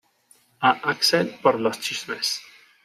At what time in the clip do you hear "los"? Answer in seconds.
1.59-1.79